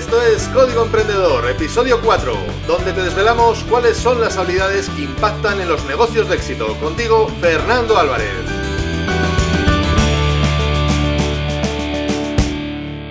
Esto 0.00 0.22
es 0.22 0.48
Código 0.48 0.84
Emprendedor, 0.86 1.46
episodio 1.50 2.00
4, 2.00 2.34
donde 2.66 2.94
te 2.94 3.02
desvelamos 3.02 3.62
cuáles 3.64 3.98
son 3.98 4.18
las 4.18 4.38
habilidades 4.38 4.88
que 4.88 5.02
impactan 5.02 5.60
en 5.60 5.68
los 5.68 5.84
negocios 5.84 6.26
de 6.26 6.36
éxito. 6.36 6.74
Contigo, 6.80 7.28
Fernando 7.38 7.98
Álvarez. 7.98 8.32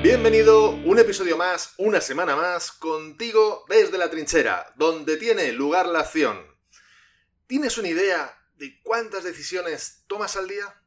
Bienvenido 0.02 0.72
un 0.72 0.98
episodio 0.98 1.38
más, 1.38 1.76
una 1.78 2.02
semana 2.02 2.36
más, 2.36 2.72
contigo 2.72 3.66
desde 3.70 4.00
la 4.00 4.10
trinchera, 4.10 4.74
donde 4.76 5.18
tiene 5.18 5.52
lugar 5.52 5.86
la 5.86 6.00
acción. 6.00 6.44
¿Tienes 7.46 7.78
una 7.78 7.90
idea 7.90 8.36
de 8.56 8.82
cuántas 8.82 9.24
decisiones 9.24 10.06
tomas 10.08 10.36
al 10.38 10.48
día? 10.48 10.82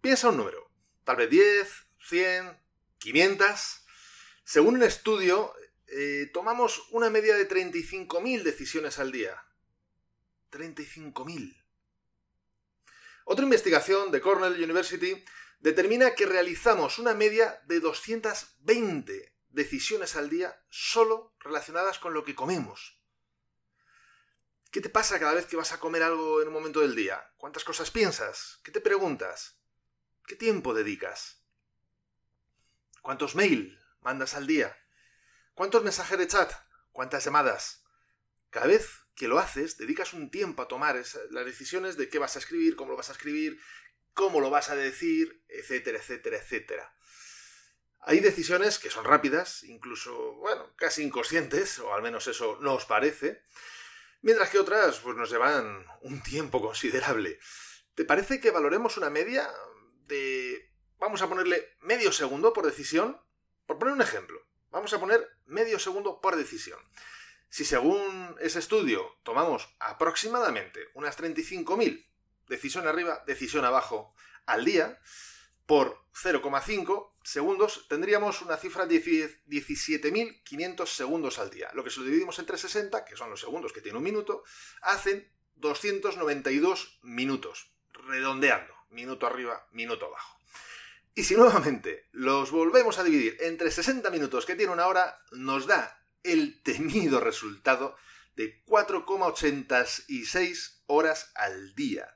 Piensa 0.00 0.30
un 0.30 0.38
número, 0.38 0.70
tal 1.04 1.16
vez 1.16 1.28
10, 1.28 1.68
100, 2.08 2.58
500. 2.96 3.85
Según 4.46 4.76
un 4.76 4.84
estudio, 4.84 5.52
eh, 5.88 6.30
tomamos 6.32 6.86
una 6.92 7.10
media 7.10 7.34
de 7.34 7.48
35.000 7.48 8.44
decisiones 8.44 9.00
al 9.00 9.10
día. 9.10 9.44
35.000. 10.52 11.64
Otra 13.24 13.42
investigación 13.42 14.12
de 14.12 14.20
Cornell 14.20 14.62
University 14.62 15.24
determina 15.58 16.14
que 16.14 16.26
realizamos 16.26 17.00
una 17.00 17.12
media 17.12 17.60
de 17.66 17.80
220 17.80 19.34
decisiones 19.48 20.14
al 20.14 20.30
día 20.30 20.62
solo 20.70 21.34
relacionadas 21.40 21.98
con 21.98 22.14
lo 22.14 22.22
que 22.22 22.36
comemos. 22.36 23.02
¿Qué 24.70 24.80
te 24.80 24.90
pasa 24.90 25.18
cada 25.18 25.34
vez 25.34 25.46
que 25.46 25.56
vas 25.56 25.72
a 25.72 25.80
comer 25.80 26.04
algo 26.04 26.40
en 26.40 26.46
un 26.46 26.54
momento 26.54 26.82
del 26.82 26.94
día? 26.94 27.32
¿Cuántas 27.36 27.64
cosas 27.64 27.90
piensas? 27.90 28.60
¿Qué 28.62 28.70
te 28.70 28.80
preguntas? 28.80 29.58
¿Qué 30.24 30.36
tiempo 30.36 30.72
dedicas? 30.72 31.42
¿Cuántos 33.02 33.34
mail 33.34 33.76
mandas 34.06 34.34
al 34.34 34.46
día? 34.46 34.78
¿Cuántos 35.54 35.82
mensajes 35.82 36.16
de 36.16 36.28
chat? 36.28 36.52
¿Cuántas 36.92 37.24
llamadas? 37.24 37.82
Cada 38.50 38.68
vez 38.68 38.88
que 39.16 39.26
lo 39.26 39.40
haces, 39.40 39.78
dedicas 39.78 40.12
un 40.12 40.30
tiempo 40.30 40.62
a 40.62 40.68
tomar 40.68 40.94
las 41.30 41.44
decisiones 41.44 41.96
de 41.96 42.08
qué 42.08 42.20
vas 42.20 42.36
a 42.36 42.38
escribir, 42.38 42.76
cómo 42.76 42.92
lo 42.92 42.96
vas 42.96 43.08
a 43.08 43.12
escribir, 43.12 43.60
cómo 44.14 44.40
lo 44.40 44.48
vas 44.48 44.70
a 44.70 44.76
decir, 44.76 45.42
etcétera, 45.48 45.98
etcétera, 45.98 46.36
etcétera. 46.36 46.94
Hay 48.00 48.20
decisiones 48.20 48.78
que 48.78 48.90
son 48.90 49.04
rápidas, 49.04 49.64
incluso, 49.64 50.34
bueno, 50.34 50.72
casi 50.76 51.02
inconscientes, 51.02 51.80
o 51.80 51.92
al 51.92 52.02
menos 52.02 52.28
eso 52.28 52.58
nos 52.60 52.84
parece, 52.84 53.42
mientras 54.22 54.50
que 54.50 54.60
otras 54.60 55.00
pues, 55.00 55.16
nos 55.16 55.30
llevan 55.30 55.84
un 56.02 56.22
tiempo 56.22 56.62
considerable. 56.62 57.40
¿Te 57.96 58.04
parece 58.04 58.40
que 58.40 58.52
valoremos 58.52 58.96
una 58.98 59.10
media 59.10 59.50
de, 60.06 60.72
vamos 60.98 61.22
a 61.22 61.28
ponerle 61.28 61.76
medio 61.80 62.12
segundo 62.12 62.52
por 62.52 62.66
decisión? 62.66 63.20
Por 63.66 63.78
poner 63.78 63.94
un 63.94 64.02
ejemplo, 64.02 64.40
vamos 64.70 64.92
a 64.92 65.00
poner 65.00 65.28
medio 65.46 65.78
segundo 65.78 66.20
por 66.20 66.36
decisión. 66.36 66.78
Si 67.48 67.64
según 67.64 68.36
ese 68.40 68.58
estudio 68.58 69.18
tomamos 69.22 69.68
aproximadamente 69.78 70.88
unas 70.94 71.18
35.000 71.18 72.06
decisión 72.48 72.86
arriba, 72.86 73.22
decisión 73.26 73.64
abajo 73.64 74.14
al 74.46 74.64
día, 74.64 75.00
por 75.66 76.04
0,5 76.14 77.12
segundos 77.24 77.86
tendríamos 77.88 78.40
una 78.42 78.56
cifra 78.56 78.86
de 78.86 79.02
17.500 79.02 80.86
segundos 80.86 81.38
al 81.38 81.50
día. 81.50 81.70
Lo 81.74 81.82
que 81.82 81.90
si 81.90 81.98
lo 82.00 82.06
dividimos 82.06 82.38
entre 82.38 82.56
60, 82.56 83.04
que 83.04 83.16
son 83.16 83.30
los 83.30 83.40
segundos 83.40 83.72
que 83.72 83.80
tiene 83.80 83.98
un 83.98 84.04
minuto, 84.04 84.44
hacen 84.82 85.28
292 85.56 87.00
minutos, 87.02 87.72
redondeando, 87.92 88.74
minuto 88.90 89.26
arriba, 89.26 89.66
minuto 89.72 90.06
abajo. 90.06 90.38
Y 91.18 91.24
si 91.24 91.34
nuevamente 91.34 92.10
los 92.12 92.50
volvemos 92.50 92.98
a 92.98 93.02
dividir 93.02 93.38
entre 93.40 93.70
60 93.70 94.10
minutos 94.10 94.44
que 94.44 94.54
tiene 94.54 94.74
una 94.74 94.86
hora, 94.86 95.18
nos 95.32 95.66
da 95.66 96.06
el 96.22 96.62
temido 96.62 97.20
resultado 97.20 97.96
de 98.34 98.62
4,86 98.66 100.82
horas 100.88 101.32
al 101.34 101.74
día 101.74 102.14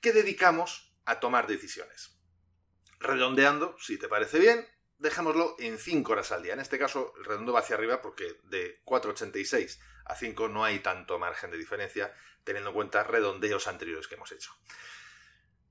que 0.00 0.12
dedicamos 0.12 0.92
a 1.04 1.20
tomar 1.20 1.46
decisiones. 1.46 2.18
Redondeando, 2.98 3.76
si 3.78 3.98
te 3.98 4.08
parece 4.08 4.40
bien, 4.40 4.66
dejémoslo 4.98 5.54
en 5.60 5.78
5 5.78 6.10
horas 6.10 6.32
al 6.32 6.42
día. 6.42 6.54
En 6.54 6.60
este 6.60 6.76
caso, 6.76 7.14
el 7.18 7.26
redondo 7.26 7.52
va 7.52 7.60
hacia 7.60 7.76
arriba 7.76 8.02
porque 8.02 8.40
de 8.46 8.82
4,86 8.84 9.78
a 10.06 10.16
5 10.16 10.48
no 10.48 10.64
hay 10.64 10.80
tanto 10.80 11.20
margen 11.20 11.52
de 11.52 11.56
diferencia, 11.56 12.12
teniendo 12.42 12.70
en 12.70 12.74
cuenta 12.74 13.04
redondeos 13.04 13.68
anteriores 13.68 14.08
que 14.08 14.16
hemos 14.16 14.32
hecho. 14.32 14.52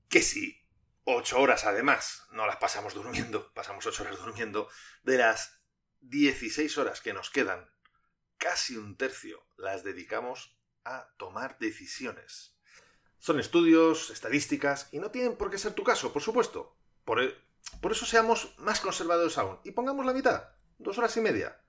Que 0.08 0.22
sí 0.22 0.59
ocho 1.04 1.40
horas 1.40 1.64
además, 1.64 2.24
no 2.30 2.46
las 2.46 2.56
pasamos 2.56 2.94
durmiendo, 2.94 3.52
pasamos 3.54 3.86
ocho 3.86 4.02
horas 4.02 4.18
durmiendo, 4.18 4.68
de 5.02 5.18
las 5.18 5.60
16 6.00 6.78
horas 6.78 7.00
que 7.00 7.12
nos 7.12 7.30
quedan, 7.30 7.70
casi 8.38 8.76
un 8.76 8.96
tercio 8.96 9.46
las 9.56 9.84
dedicamos 9.84 10.56
a 10.84 11.12
tomar 11.18 11.58
decisiones. 11.58 12.56
Son 13.18 13.38
estudios, 13.38 14.08
estadísticas, 14.10 14.88
y 14.92 14.98
no 14.98 15.10
tienen 15.10 15.36
por 15.36 15.50
qué 15.50 15.58
ser 15.58 15.74
tu 15.74 15.84
caso, 15.84 16.12
por 16.12 16.22
supuesto. 16.22 16.78
Por, 17.04 17.22
e, 17.22 17.36
por 17.82 17.92
eso 17.92 18.06
seamos 18.06 18.54
más 18.58 18.80
conservadores 18.80 19.36
aún, 19.36 19.60
y 19.62 19.72
pongamos 19.72 20.06
la 20.06 20.14
mitad, 20.14 20.48
dos 20.78 20.96
horas 20.96 21.16
y 21.18 21.20
media. 21.20 21.62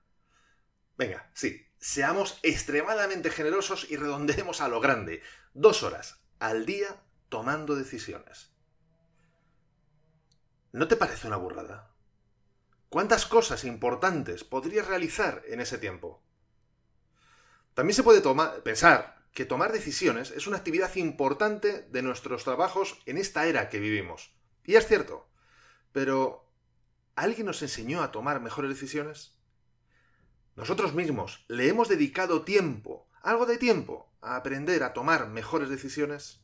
Venga, 0.96 1.30
sí, 1.34 1.66
seamos 1.78 2.38
extremadamente 2.42 3.30
generosos 3.30 3.90
y 3.90 3.96
redondeemos 3.96 4.60
a 4.60 4.68
lo 4.68 4.80
grande, 4.80 5.22
dos 5.52 5.82
horas 5.82 6.22
al 6.38 6.64
día 6.64 7.02
tomando 7.28 7.76
decisiones. 7.76 8.51
¿No 10.72 10.88
te 10.88 10.96
parece 10.96 11.26
una 11.26 11.36
burrada? 11.36 11.90
¿Cuántas 12.88 13.26
cosas 13.26 13.64
importantes 13.64 14.42
podrías 14.42 14.86
realizar 14.86 15.42
en 15.46 15.60
ese 15.60 15.76
tiempo? 15.76 16.22
También 17.74 17.94
se 17.94 18.02
puede 18.02 18.22
pensar 18.62 19.22
que 19.34 19.44
tomar 19.44 19.70
decisiones 19.70 20.30
es 20.30 20.46
una 20.46 20.56
actividad 20.56 20.94
importante 20.96 21.82
de 21.90 22.00
nuestros 22.00 22.44
trabajos 22.44 22.98
en 23.04 23.18
esta 23.18 23.46
era 23.46 23.68
que 23.68 23.80
vivimos. 23.80 24.34
Y 24.64 24.76
es 24.76 24.86
cierto. 24.86 25.28
Pero, 25.92 26.50
¿alguien 27.16 27.46
nos 27.46 27.60
enseñó 27.60 28.02
a 28.02 28.10
tomar 28.10 28.40
mejores 28.40 28.70
decisiones? 28.70 29.36
Nosotros 30.56 30.94
mismos 30.94 31.44
le 31.48 31.68
hemos 31.68 31.90
dedicado 31.90 32.44
tiempo, 32.44 33.10
algo 33.22 33.44
de 33.44 33.58
tiempo, 33.58 34.10
a 34.22 34.36
aprender 34.36 34.84
a 34.84 34.94
tomar 34.94 35.28
mejores 35.28 35.68
decisiones. 35.68 36.40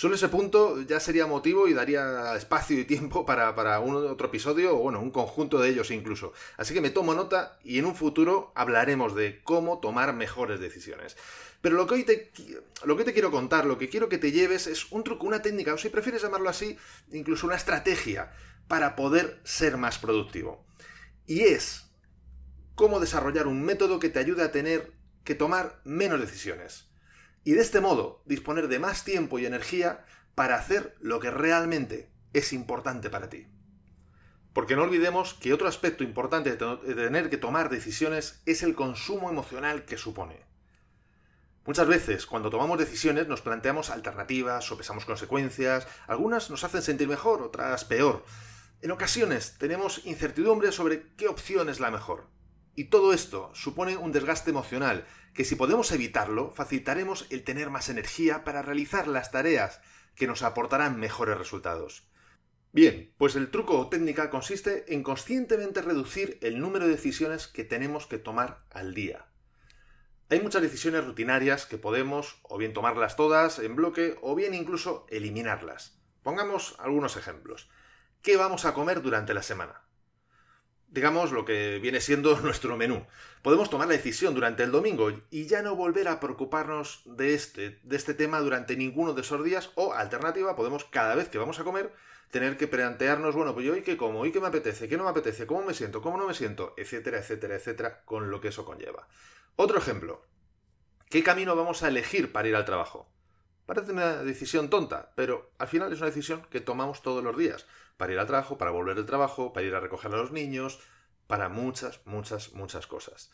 Solo 0.00 0.14
ese 0.14 0.30
punto 0.30 0.80
ya 0.80 0.98
sería 0.98 1.26
motivo 1.26 1.68
y 1.68 1.74
daría 1.74 2.34
espacio 2.34 2.80
y 2.80 2.86
tiempo 2.86 3.26
para, 3.26 3.54
para 3.54 3.80
un 3.80 3.94
otro 3.96 4.28
episodio, 4.28 4.74
o 4.74 4.78
bueno, 4.78 4.98
un 4.98 5.10
conjunto 5.10 5.60
de 5.60 5.68
ellos 5.68 5.90
incluso. 5.90 6.32
Así 6.56 6.72
que 6.72 6.80
me 6.80 6.88
tomo 6.88 7.12
nota 7.12 7.58
y 7.62 7.78
en 7.78 7.84
un 7.84 7.94
futuro 7.94 8.50
hablaremos 8.54 9.14
de 9.14 9.42
cómo 9.42 9.78
tomar 9.78 10.14
mejores 10.14 10.58
decisiones. 10.58 11.18
Pero 11.60 11.76
lo 11.76 11.86
que 11.86 11.96
hoy 11.96 12.04
te, 12.04 12.32
lo 12.82 12.96
que 12.96 13.04
te 13.04 13.12
quiero 13.12 13.30
contar, 13.30 13.66
lo 13.66 13.76
que 13.76 13.90
quiero 13.90 14.08
que 14.08 14.16
te 14.16 14.32
lleves 14.32 14.68
es 14.68 14.90
un 14.90 15.04
truco, 15.04 15.26
una 15.26 15.42
técnica, 15.42 15.74
o 15.74 15.76
si 15.76 15.90
prefieres 15.90 16.22
llamarlo 16.22 16.48
así, 16.48 16.78
incluso 17.12 17.46
una 17.46 17.56
estrategia 17.56 18.32
para 18.68 18.96
poder 18.96 19.38
ser 19.44 19.76
más 19.76 19.98
productivo. 19.98 20.64
Y 21.26 21.40
es 21.40 21.90
cómo 22.74 23.00
desarrollar 23.00 23.46
un 23.46 23.62
método 23.62 23.98
que 23.98 24.08
te 24.08 24.18
ayude 24.18 24.44
a 24.44 24.50
tener 24.50 24.94
que 25.24 25.34
tomar 25.34 25.82
menos 25.84 26.18
decisiones 26.20 26.89
y 27.44 27.52
de 27.52 27.60
este 27.60 27.80
modo 27.80 28.22
disponer 28.26 28.68
de 28.68 28.78
más 28.78 29.04
tiempo 29.04 29.38
y 29.38 29.46
energía 29.46 30.04
para 30.34 30.56
hacer 30.56 30.96
lo 31.00 31.20
que 31.20 31.30
realmente 31.30 32.10
es 32.32 32.52
importante 32.52 33.10
para 33.10 33.28
ti. 33.28 33.46
Porque 34.52 34.76
no 34.76 34.82
olvidemos 34.82 35.34
que 35.34 35.52
otro 35.52 35.68
aspecto 35.68 36.02
importante 36.02 36.56
de 36.56 36.94
tener 36.94 37.30
que 37.30 37.36
tomar 37.36 37.70
decisiones 37.70 38.42
es 38.46 38.62
el 38.62 38.74
consumo 38.74 39.30
emocional 39.30 39.84
que 39.84 39.96
supone. 39.96 40.50
Muchas 41.66 41.86
veces, 41.86 42.26
cuando 42.26 42.50
tomamos 42.50 42.78
decisiones, 42.78 43.28
nos 43.28 43.42
planteamos 43.42 43.90
alternativas, 43.90 44.64
sopesamos 44.64 45.04
consecuencias, 45.04 45.86
algunas 46.08 46.50
nos 46.50 46.64
hacen 46.64 46.82
sentir 46.82 47.06
mejor, 47.06 47.42
otras 47.42 47.84
peor. 47.84 48.24
En 48.80 48.90
ocasiones 48.90 49.56
tenemos 49.58 50.04
incertidumbre 50.06 50.72
sobre 50.72 51.02
qué 51.16 51.28
opción 51.28 51.68
es 51.68 51.78
la 51.78 51.90
mejor. 51.90 52.26
Y 52.80 52.84
todo 52.84 53.12
esto 53.12 53.50
supone 53.52 53.98
un 53.98 54.10
desgaste 54.10 54.48
emocional 54.48 55.04
que 55.34 55.44
si 55.44 55.54
podemos 55.54 55.92
evitarlo, 55.92 56.50
facilitaremos 56.50 57.26
el 57.28 57.44
tener 57.44 57.68
más 57.68 57.90
energía 57.90 58.42
para 58.42 58.62
realizar 58.62 59.06
las 59.06 59.30
tareas 59.30 59.82
que 60.14 60.26
nos 60.26 60.42
aportarán 60.42 60.98
mejores 60.98 61.36
resultados. 61.36 62.08
Bien, 62.72 63.12
pues 63.18 63.36
el 63.36 63.50
truco 63.50 63.78
o 63.78 63.90
técnica 63.90 64.30
consiste 64.30 64.94
en 64.94 65.02
conscientemente 65.02 65.82
reducir 65.82 66.38
el 66.40 66.58
número 66.58 66.86
de 66.86 66.92
decisiones 66.92 67.48
que 67.48 67.64
tenemos 67.64 68.06
que 68.06 68.16
tomar 68.16 68.64
al 68.70 68.94
día. 68.94 69.26
Hay 70.30 70.40
muchas 70.40 70.62
decisiones 70.62 71.04
rutinarias 71.04 71.66
que 71.66 71.76
podemos 71.76 72.40
o 72.44 72.56
bien 72.56 72.72
tomarlas 72.72 73.14
todas 73.14 73.58
en 73.58 73.76
bloque 73.76 74.16
o 74.22 74.34
bien 74.34 74.54
incluso 74.54 75.04
eliminarlas. 75.10 76.00
Pongamos 76.22 76.76
algunos 76.78 77.18
ejemplos. 77.18 77.68
¿Qué 78.22 78.38
vamos 78.38 78.64
a 78.64 78.72
comer 78.72 79.02
durante 79.02 79.34
la 79.34 79.42
semana? 79.42 79.82
Digamos, 80.90 81.32
lo 81.32 81.44
que 81.44 81.78
viene 81.80 82.00
siendo 82.00 82.38
nuestro 82.42 82.76
menú. 82.76 83.06
Podemos 83.42 83.70
tomar 83.70 83.88
la 83.88 83.94
decisión 83.94 84.34
durante 84.34 84.62
el 84.62 84.72
domingo 84.72 85.10
y 85.30 85.46
ya 85.46 85.62
no 85.62 85.74
volver 85.74 86.08
a 86.08 86.20
preocuparnos 86.20 87.02
de 87.06 87.34
este, 87.34 87.80
de 87.82 87.96
este 87.96 88.12
tema 88.14 88.40
durante 88.40 88.76
ninguno 88.76 89.14
de 89.14 89.22
esos 89.22 89.42
días 89.42 89.70
o, 89.76 89.94
alternativa, 89.94 90.56
podemos 90.56 90.84
cada 90.84 91.14
vez 91.14 91.28
que 91.28 91.38
vamos 91.38 91.58
a 91.58 91.64
comer 91.64 91.92
tener 92.30 92.56
que 92.56 92.68
plantearnos, 92.68 93.34
bueno, 93.34 93.54
pues 93.54 93.66
yo 93.66 93.72
hoy 93.72 93.82
qué 93.82 93.96
como, 93.96 94.20
hoy 94.20 94.30
qué 94.30 94.40
me 94.40 94.46
apetece, 94.46 94.88
qué 94.88 94.96
no 94.96 95.04
me 95.04 95.10
apetece, 95.10 95.46
cómo 95.46 95.62
me 95.62 95.74
siento, 95.74 96.00
cómo 96.00 96.16
no 96.16 96.26
me 96.26 96.34
siento, 96.34 96.74
etcétera, 96.76 97.18
etcétera, 97.18 97.56
etcétera, 97.56 98.02
con 98.04 98.30
lo 98.30 98.40
que 98.40 98.48
eso 98.48 98.64
conlleva. 98.64 99.08
Otro 99.56 99.78
ejemplo, 99.78 100.22
¿qué 101.08 101.24
camino 101.24 101.56
vamos 101.56 101.82
a 101.82 101.88
elegir 101.88 102.30
para 102.30 102.48
ir 102.48 102.54
al 102.54 102.64
trabajo? 102.64 103.10
Parece 103.70 103.92
una 103.92 104.24
decisión 104.24 104.68
tonta, 104.68 105.12
pero 105.14 105.52
al 105.56 105.68
final 105.68 105.92
es 105.92 106.00
una 106.00 106.08
decisión 106.08 106.44
que 106.50 106.60
tomamos 106.60 107.02
todos 107.02 107.22
los 107.22 107.38
días, 107.38 107.66
para 107.96 108.12
ir 108.12 108.18
al 108.18 108.26
trabajo, 108.26 108.58
para 108.58 108.72
volver 108.72 108.96
del 108.96 109.06
trabajo, 109.06 109.52
para 109.52 109.64
ir 109.64 109.72
a 109.76 109.78
recoger 109.78 110.12
a 110.12 110.16
los 110.16 110.32
niños, 110.32 110.80
para 111.28 111.48
muchas, 111.48 112.00
muchas, 112.04 112.52
muchas 112.52 112.88
cosas. 112.88 113.30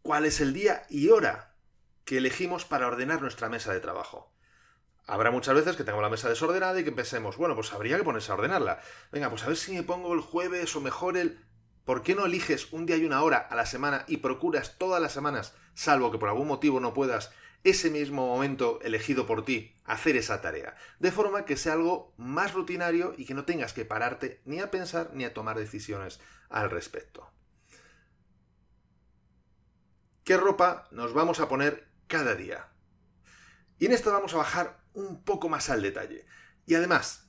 ¿Cuál 0.00 0.24
es 0.24 0.40
el 0.40 0.54
día 0.54 0.86
y 0.88 1.10
hora 1.10 1.56
que 2.06 2.16
elegimos 2.16 2.64
para 2.64 2.86
ordenar 2.86 3.20
nuestra 3.20 3.50
mesa 3.50 3.70
de 3.74 3.80
trabajo? 3.80 4.32
Habrá 5.06 5.30
muchas 5.30 5.56
veces 5.56 5.76
que 5.76 5.84
tengamos 5.84 6.02
la 6.02 6.08
mesa 6.08 6.30
desordenada 6.30 6.80
y 6.80 6.84
que 6.84 6.90
pensemos, 6.90 7.36
bueno, 7.36 7.54
pues 7.54 7.74
habría 7.74 7.98
que 7.98 8.02
ponerse 8.02 8.32
a 8.32 8.36
ordenarla. 8.36 8.80
Venga, 9.12 9.28
pues 9.28 9.44
a 9.44 9.48
ver 9.48 9.58
si 9.58 9.74
me 9.74 9.82
pongo 9.82 10.14
el 10.14 10.22
jueves 10.22 10.74
o 10.74 10.80
mejor 10.80 11.18
el... 11.18 11.44
¿Por 11.84 12.02
qué 12.02 12.14
no 12.14 12.24
eliges 12.24 12.72
un 12.72 12.86
día 12.86 12.96
y 12.96 13.04
una 13.04 13.22
hora 13.22 13.36
a 13.36 13.56
la 13.56 13.66
semana 13.66 14.06
y 14.08 14.16
procuras 14.16 14.78
todas 14.78 15.02
las 15.02 15.12
semanas, 15.12 15.54
salvo 15.74 16.10
que 16.10 16.16
por 16.16 16.30
algún 16.30 16.48
motivo 16.48 16.80
no 16.80 16.94
puedas, 16.94 17.30
ese 17.64 17.90
mismo 17.90 18.26
momento 18.26 18.80
elegido 18.82 19.26
por 19.26 19.44
ti, 19.44 19.74
hacer 19.84 20.16
esa 20.16 20.40
tarea? 20.40 20.76
De 20.98 21.12
forma 21.12 21.44
que 21.44 21.56
sea 21.56 21.74
algo 21.74 22.14
más 22.16 22.54
rutinario 22.54 23.14
y 23.16 23.24
que 23.24 23.34
no 23.34 23.44
tengas 23.44 23.72
que 23.72 23.84
pararte 23.84 24.40
ni 24.44 24.60
a 24.60 24.70
pensar 24.70 25.10
ni 25.12 25.24
a 25.24 25.34
tomar 25.34 25.58
decisiones 25.58 26.20
al 26.48 26.70
respecto. 26.70 27.30
¿Qué 30.24 30.36
ropa 30.36 30.88
nos 30.90 31.12
vamos 31.12 31.40
a 31.40 31.48
poner 31.48 31.88
cada 32.08 32.34
día? 32.34 32.68
Y 33.78 33.86
en 33.86 33.92
esto 33.92 34.12
vamos 34.12 34.34
a 34.34 34.38
bajar 34.38 34.80
un 34.92 35.22
poco 35.22 35.48
más 35.48 35.70
al 35.70 35.82
detalle. 35.82 36.26
Y 36.66 36.74
además, 36.74 37.28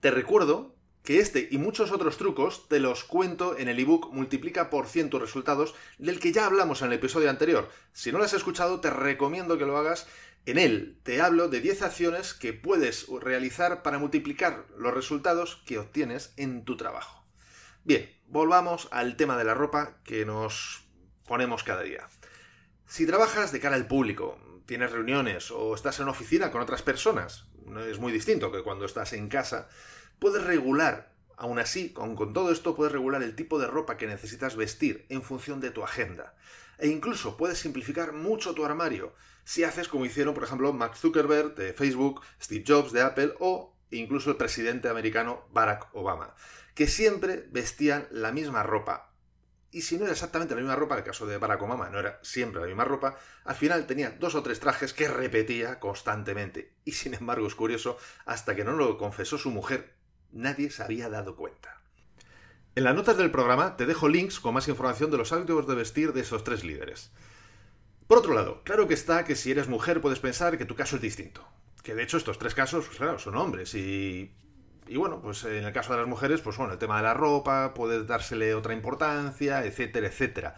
te 0.00 0.10
recuerdo 0.10 0.74
que 1.04 1.20
este 1.20 1.48
y 1.50 1.58
muchos 1.58 1.92
otros 1.92 2.16
trucos 2.16 2.66
te 2.66 2.80
los 2.80 3.04
cuento 3.04 3.56
en 3.58 3.68
el 3.68 3.78
ebook 3.78 4.10
Multiplica 4.12 4.70
por 4.70 4.88
ciento 4.88 5.18
resultados, 5.18 5.74
del 5.98 6.18
que 6.18 6.32
ya 6.32 6.46
hablamos 6.46 6.80
en 6.80 6.88
el 6.88 6.94
episodio 6.94 7.28
anterior. 7.28 7.68
Si 7.92 8.10
no 8.10 8.18
lo 8.18 8.24
has 8.24 8.32
escuchado, 8.32 8.80
te 8.80 8.88
recomiendo 8.88 9.58
que 9.58 9.66
lo 9.66 9.76
hagas. 9.76 10.06
En 10.46 10.56
él 10.56 10.98
te 11.02 11.20
hablo 11.20 11.48
de 11.48 11.60
10 11.60 11.82
acciones 11.82 12.32
que 12.32 12.54
puedes 12.54 13.06
realizar 13.20 13.82
para 13.82 13.98
multiplicar 13.98 14.66
los 14.78 14.94
resultados 14.94 15.62
que 15.66 15.78
obtienes 15.78 16.32
en 16.38 16.64
tu 16.64 16.76
trabajo. 16.78 17.24
Bien, 17.84 18.10
volvamos 18.26 18.88
al 18.90 19.16
tema 19.16 19.36
de 19.36 19.44
la 19.44 19.54
ropa 19.54 19.98
que 20.04 20.24
nos 20.24 20.86
ponemos 21.26 21.64
cada 21.64 21.82
día. 21.82 22.08
Si 22.86 23.06
trabajas 23.06 23.52
de 23.52 23.60
cara 23.60 23.76
al 23.76 23.86
público, 23.86 24.38
tienes 24.64 24.90
reuniones 24.90 25.50
o 25.50 25.74
estás 25.74 25.98
en 25.98 26.04
una 26.04 26.12
oficina 26.12 26.50
con 26.50 26.62
otras 26.62 26.80
personas, 26.80 27.46
es 27.88 27.98
muy 27.98 28.12
distinto 28.12 28.52
que 28.52 28.62
cuando 28.62 28.84
estás 28.84 29.12
en 29.12 29.28
casa, 29.28 29.68
puedes 30.18 30.44
regular, 30.44 31.12
aún 31.36 31.58
así, 31.58 31.92
con, 31.92 32.16
todo 32.32 32.50
esto, 32.50 32.76
puedes 32.76 32.92
regular 32.92 33.22
el 33.22 33.36
tipo 33.36 33.58
de 33.58 33.66
ropa 33.66 33.96
que 33.96 34.06
necesitas 34.06 34.56
vestir 34.56 35.06
en 35.08 35.22
función 35.22 35.60
de 35.60 35.70
tu 35.70 35.82
agenda. 35.82 36.34
E 36.78 36.88
incluso 36.88 37.36
puedes 37.36 37.58
simplificar 37.58 38.12
mucho 38.12 38.54
tu 38.54 38.64
armario 38.64 39.14
si 39.44 39.62
haces 39.62 39.88
como 39.88 40.06
hicieron, 40.06 40.34
por 40.34 40.44
ejemplo, 40.44 40.72
Mark 40.72 40.96
Zuckerberg 40.96 41.54
de 41.54 41.74
Facebook, 41.74 42.22
Steve 42.40 42.64
Jobs 42.66 42.92
de 42.92 43.02
Apple 43.02 43.34
o 43.38 43.76
incluso 43.90 44.30
el 44.30 44.36
presidente 44.36 44.88
americano 44.88 45.46
Barack 45.52 45.94
Obama 45.94 46.34
que 46.74 46.88
siempre 46.88 47.46
vestían 47.50 48.06
la 48.10 48.32
misma 48.32 48.62
ropa. 48.62 49.12
Y 49.70 49.82
si 49.82 49.96
no 49.96 50.04
era 50.04 50.12
exactamente 50.12 50.54
la 50.54 50.60
misma 50.60 50.76
ropa, 50.76 50.96
el 50.96 51.04
caso 51.04 51.26
de 51.26 51.38
Barack 51.38 51.62
Obama 51.62 51.88
no 51.88 51.98
era 51.98 52.20
siempre 52.22 52.60
la 52.60 52.66
misma 52.66 52.84
ropa, 52.84 53.18
al 53.44 53.56
final 53.56 53.86
tenía 53.86 54.10
dos 54.10 54.34
o 54.34 54.42
tres 54.42 54.60
trajes 54.60 54.92
que 54.92 55.08
repetía 55.08 55.80
constantemente. 55.80 56.74
Y 56.84 56.92
sin 56.92 57.14
embargo 57.14 57.46
es 57.46 57.54
curioso, 57.54 57.96
hasta 58.24 58.54
que 58.54 58.64
no 58.64 58.72
lo 58.72 58.98
confesó 58.98 59.38
su 59.38 59.50
mujer, 59.50 59.94
nadie 60.34 60.70
se 60.70 60.82
había 60.82 61.08
dado 61.08 61.36
cuenta. 61.36 61.80
En 62.74 62.84
las 62.84 62.94
notas 62.94 63.16
del 63.16 63.30
programa 63.30 63.76
te 63.76 63.86
dejo 63.86 64.08
links 64.08 64.40
con 64.40 64.54
más 64.54 64.68
información 64.68 65.10
de 65.10 65.18
los 65.18 65.32
hábitos 65.32 65.66
de 65.66 65.74
vestir 65.74 66.12
de 66.12 66.22
esos 66.22 66.44
tres 66.44 66.64
líderes. 66.64 67.12
Por 68.06 68.18
otro 68.18 68.34
lado, 68.34 68.62
claro 68.64 68.88
que 68.88 68.94
está 68.94 69.24
que 69.24 69.36
si 69.36 69.50
eres 69.50 69.68
mujer 69.68 70.00
puedes 70.00 70.18
pensar 70.18 70.58
que 70.58 70.64
tu 70.64 70.74
caso 70.74 70.96
es 70.96 71.02
distinto. 71.02 71.46
Que 71.82 71.94
de 71.94 72.02
hecho 72.02 72.16
estos 72.16 72.38
tres 72.38 72.54
casos, 72.54 72.86
pues 72.86 72.98
claro, 72.98 73.18
son 73.18 73.36
hombres 73.36 73.74
y 73.74 74.32
y 74.86 74.96
bueno, 74.96 75.20
pues 75.22 75.44
en 75.44 75.64
el 75.64 75.72
caso 75.72 75.92
de 75.92 76.00
las 76.00 76.08
mujeres, 76.08 76.42
pues 76.42 76.56
bueno, 76.56 76.72
el 76.72 76.78
tema 76.78 76.98
de 76.98 77.04
la 77.04 77.14
ropa, 77.14 77.72
puede 77.74 78.04
dársele 78.04 78.54
otra 78.54 78.74
importancia, 78.74 79.64
etcétera, 79.64 80.08
etcétera. 80.08 80.56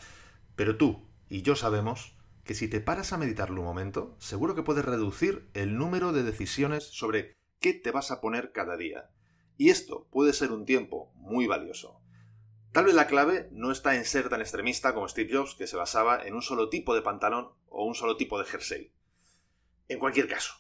Pero 0.57 0.77
tú 0.77 1.07
y 1.29 1.43
yo 1.43 1.55
sabemos 1.55 2.17
que 2.45 2.55
si 2.55 2.69
te 2.69 2.81
paras 2.81 3.13
a 3.13 3.19
meditarlo 3.19 3.61
un 3.61 3.67
momento, 3.67 4.17
seguro 4.19 4.55
que 4.55 4.63
puedes 4.63 4.85
reducir 4.85 5.49
el 5.55 5.77
número 5.79 6.13
de 6.13 6.23
decisiones 6.23 6.85
sobre 6.85 7.35
qué 7.61 7.73
te 7.73 7.91
vas 7.93 8.11
a 8.11 8.21
poner 8.21 8.53
cada 8.53 8.77
día. 8.77 9.11
Y 9.57 9.71
esto 9.71 10.07
puede 10.11 10.33
ser 10.33 10.53
un 10.53 10.65
tiempo 10.65 11.13
muy 11.15 11.47
valioso. 11.47 12.01
Tal 12.73 12.85
vez 12.85 12.95
la 12.95 13.07
clave 13.07 13.49
no 13.53 13.73
está 13.73 13.97
en 13.97 14.05
ser 14.05 14.29
tan 14.29 14.41
extremista 14.41 14.93
como 14.93 15.09
Steve 15.09 15.33
Jobs, 15.33 15.55
que 15.55 15.67
se 15.67 15.77
basaba 15.77 16.23
en 16.23 16.35
un 16.35 16.43
solo 16.43 16.69
tipo 16.69 16.95
de 16.95 17.01
pantalón 17.01 17.49
o 17.69 17.87
un 17.87 17.95
solo 17.95 18.17
tipo 18.17 18.39
de 18.39 18.45
jersey. 18.45 18.93
En 19.89 19.99
cualquier 19.99 20.29
caso, 20.29 20.55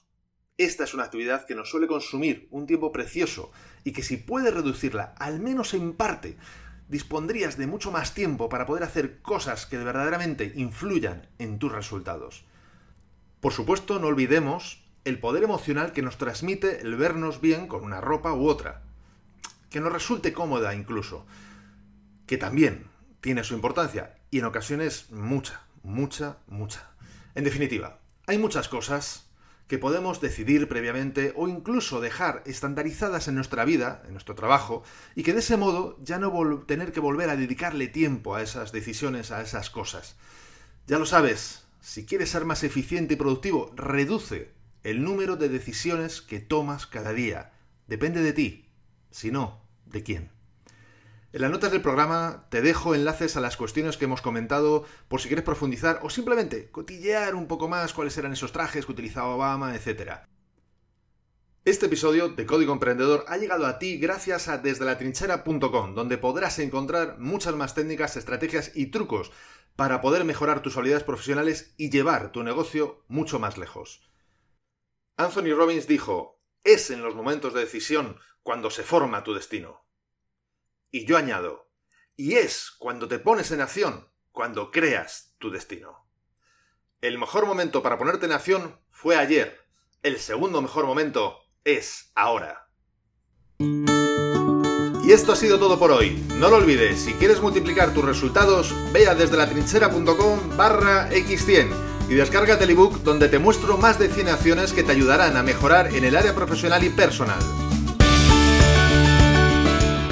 esta 0.56 0.84
es 0.84 0.94
una 0.94 1.04
actividad 1.04 1.44
que 1.44 1.54
nos 1.54 1.68
suele 1.68 1.86
consumir 1.86 2.48
un 2.50 2.66
tiempo 2.66 2.90
precioso 2.90 3.52
y 3.84 3.92
que 3.92 4.02
si 4.02 4.16
puedes 4.16 4.54
reducirla, 4.54 5.14
al 5.18 5.40
menos 5.40 5.74
en 5.74 5.92
parte, 5.92 6.38
dispondrías 6.88 7.58
de 7.58 7.66
mucho 7.66 7.90
más 7.90 8.14
tiempo 8.14 8.48
para 8.48 8.64
poder 8.64 8.84
hacer 8.84 9.20
cosas 9.20 9.66
que 9.66 9.76
verdaderamente 9.76 10.52
influyan 10.54 11.28
en 11.38 11.58
tus 11.58 11.72
resultados. 11.72 12.46
Por 13.40 13.52
supuesto, 13.52 13.98
no 13.98 14.06
olvidemos 14.06 14.88
el 15.04 15.20
poder 15.20 15.44
emocional 15.44 15.92
que 15.92 16.02
nos 16.02 16.16
transmite 16.16 16.80
el 16.80 16.96
vernos 16.96 17.42
bien 17.42 17.68
con 17.68 17.84
una 17.84 18.00
ropa 18.00 18.32
u 18.32 18.48
otra, 18.48 18.85
que 19.76 19.80
nos 19.82 19.92
resulte 19.92 20.32
cómoda 20.32 20.74
incluso, 20.74 21.26
que 22.26 22.38
también 22.38 22.86
tiene 23.20 23.44
su 23.44 23.52
importancia 23.52 24.14
y 24.30 24.38
en 24.38 24.46
ocasiones 24.46 25.10
mucha, 25.10 25.66
mucha, 25.82 26.38
mucha. 26.46 26.92
En 27.34 27.44
definitiva, 27.44 28.00
hay 28.26 28.38
muchas 28.38 28.70
cosas 28.70 29.28
que 29.66 29.76
podemos 29.76 30.22
decidir 30.22 30.66
previamente 30.66 31.34
o 31.36 31.46
incluso 31.46 32.00
dejar 32.00 32.42
estandarizadas 32.46 33.28
en 33.28 33.34
nuestra 33.34 33.66
vida, 33.66 34.02
en 34.06 34.12
nuestro 34.12 34.34
trabajo, 34.34 34.82
y 35.14 35.24
que 35.24 35.34
de 35.34 35.40
ese 35.40 35.58
modo 35.58 35.98
ya 36.02 36.18
no 36.18 36.32
tener 36.60 36.90
que 36.90 37.00
volver 37.00 37.28
a 37.28 37.36
dedicarle 37.36 37.86
tiempo 37.86 38.34
a 38.34 38.40
esas 38.40 38.72
decisiones, 38.72 39.30
a 39.30 39.42
esas 39.42 39.68
cosas. 39.68 40.16
Ya 40.86 40.98
lo 40.98 41.04
sabes, 41.04 41.66
si 41.82 42.06
quieres 42.06 42.30
ser 42.30 42.46
más 42.46 42.64
eficiente 42.64 43.12
y 43.12 43.18
productivo, 43.18 43.74
reduce 43.76 44.54
el 44.84 45.04
número 45.04 45.36
de 45.36 45.50
decisiones 45.50 46.22
que 46.22 46.40
tomas 46.40 46.86
cada 46.86 47.12
día. 47.12 47.52
Depende 47.88 48.22
de 48.22 48.32
ti, 48.32 48.62
si 49.10 49.30
no, 49.30 49.65
¿de 49.86 50.02
quién? 50.02 50.36
En 51.32 51.42
las 51.42 51.50
notas 51.50 51.72
del 51.72 51.82
programa 51.82 52.46
te 52.50 52.62
dejo 52.62 52.94
enlaces 52.94 53.36
a 53.36 53.40
las 53.40 53.56
cuestiones 53.56 53.96
que 53.96 54.06
hemos 54.06 54.22
comentado 54.22 54.84
por 55.08 55.20
si 55.20 55.28
quieres 55.28 55.44
profundizar 55.44 56.00
o 56.02 56.08
simplemente 56.08 56.70
cotillear 56.70 57.34
un 57.34 57.46
poco 57.46 57.68
más 57.68 57.92
cuáles 57.92 58.16
eran 58.16 58.32
esos 58.32 58.52
trajes 58.52 58.86
que 58.86 58.92
utilizaba 58.92 59.34
Obama, 59.34 59.74
etc. 59.74 60.20
Este 61.66 61.86
episodio 61.86 62.28
de 62.28 62.46
Código 62.46 62.72
Emprendedor 62.72 63.24
ha 63.28 63.36
llegado 63.36 63.66
a 63.66 63.78
ti 63.78 63.98
gracias 63.98 64.48
a 64.48 64.58
desdelatrinchera.com, 64.58 65.94
donde 65.94 66.16
podrás 66.16 66.58
encontrar 66.58 67.18
muchas 67.18 67.54
más 67.54 67.74
técnicas, 67.74 68.16
estrategias 68.16 68.70
y 68.74 68.86
trucos 68.86 69.32
para 69.74 70.00
poder 70.00 70.24
mejorar 70.24 70.62
tus 70.62 70.76
habilidades 70.76 71.04
profesionales 71.04 71.74
y 71.76 71.90
llevar 71.90 72.32
tu 72.32 72.44
negocio 72.44 73.04
mucho 73.08 73.38
más 73.38 73.58
lejos. 73.58 74.00
Anthony 75.18 75.54
Robbins 75.56 75.86
dijo, 75.86 76.35
es 76.66 76.90
en 76.90 77.00
los 77.00 77.14
momentos 77.14 77.54
de 77.54 77.60
decisión 77.60 78.18
cuando 78.42 78.70
se 78.70 78.82
forma 78.82 79.24
tu 79.24 79.32
destino. 79.32 79.86
Y 80.90 81.06
yo 81.06 81.16
añado, 81.16 81.70
y 82.16 82.34
es 82.34 82.72
cuando 82.78 83.08
te 83.08 83.18
pones 83.18 83.52
en 83.52 83.60
acción, 83.60 84.08
cuando 84.32 84.70
creas 84.70 85.34
tu 85.38 85.50
destino. 85.50 86.08
El 87.00 87.18
mejor 87.18 87.46
momento 87.46 87.82
para 87.82 87.98
ponerte 87.98 88.26
en 88.26 88.32
acción 88.32 88.80
fue 88.90 89.16
ayer. 89.16 89.60
El 90.02 90.18
segundo 90.18 90.60
mejor 90.60 90.86
momento 90.86 91.38
es 91.64 92.10
ahora. 92.14 92.68
Y 93.58 95.12
esto 95.12 95.32
ha 95.32 95.36
sido 95.36 95.58
todo 95.58 95.78
por 95.78 95.92
hoy. 95.92 96.16
No 96.40 96.48
lo 96.48 96.56
olvides, 96.56 97.00
si 97.00 97.14
quieres 97.14 97.40
multiplicar 97.40 97.94
tus 97.94 98.04
resultados, 98.04 98.74
vea 98.92 99.14
desde 99.14 99.36
la 99.36 99.48
trinchera.com 99.48 100.56
barra 100.56 101.08
x100 101.10 101.95
y 102.08 102.14
descárgate 102.14 102.64
el 102.64 102.70
ebook 102.70 103.02
donde 103.02 103.28
te 103.28 103.38
muestro 103.38 103.78
más 103.78 103.98
de 103.98 104.08
100 104.08 104.28
acciones 104.28 104.72
que 104.72 104.82
te 104.82 104.92
ayudarán 104.92 105.36
a 105.36 105.42
mejorar 105.42 105.94
en 105.94 106.04
el 106.04 106.16
área 106.16 106.34
profesional 106.34 106.82
y 106.84 106.90
personal. 106.90 107.38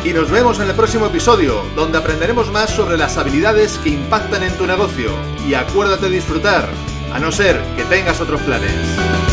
Y 0.05 0.13
nos 0.13 0.31
vemos 0.31 0.61
en 0.61 0.69
el 0.69 0.75
próximo 0.75 1.07
episodio, 1.07 1.63
donde 1.75 1.97
aprenderemos 1.97 2.51
más 2.53 2.69
sobre 2.69 2.99
las 2.99 3.17
habilidades 3.17 3.79
que 3.79 3.89
impactan 3.89 4.43
en 4.43 4.53
tu 4.59 4.67
negocio. 4.67 5.11
Y 5.49 5.55
acuérdate 5.55 6.07
de 6.07 6.17
disfrutar, 6.17 6.69
a 7.15 7.19
no 7.19 7.33
ser 7.33 7.59
que 7.77 7.85
tengas 7.85 8.21
otros 8.21 8.43
planes. 8.43 9.24